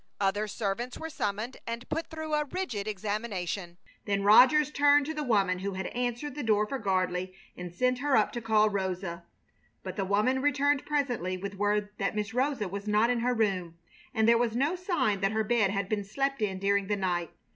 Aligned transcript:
Other 0.19 0.47
servants 0.47 0.97
were 0.97 1.11
summoned 1.11 1.57
and 1.67 1.87
put 1.87 2.07
through 2.07 2.33
a 2.33 2.45
rigid 2.45 2.87
examination. 2.87 3.77
Then 4.05 4.23
Rogers 4.23 4.71
turned 4.71 5.05
to 5.05 5.13
the 5.13 5.21
woman 5.23 5.59
who 5.59 5.73
had 5.73 5.85
answered 5.93 6.33
the 6.33 6.41
door 6.41 6.65
for 6.65 6.79
Gardley 6.79 7.35
and 7.55 7.71
sent 7.71 7.99
her 7.99 8.17
up 8.17 8.31
to 8.31 8.41
call 8.41 8.67
Rosa. 8.71 9.23
But 9.83 9.97
the 9.97 10.05
woman 10.05 10.41
returned 10.41 10.87
presently 10.87 11.37
with 11.37 11.53
word 11.53 11.89
that 11.99 12.15
Miss 12.15 12.33
Rosa 12.33 12.67
was 12.67 12.87
not 12.87 13.11
in 13.11 13.19
her 13.19 13.35
room, 13.35 13.77
and 14.11 14.27
there 14.27 14.39
was 14.39 14.55
no 14.55 14.75
sign 14.75 15.21
that 15.21 15.33
her 15.33 15.43
bed 15.43 15.69
had 15.69 15.87
been 15.87 16.03
slept 16.03 16.41
in 16.41 16.57
during 16.57 16.87
the 16.87 16.95
night. 16.97 17.29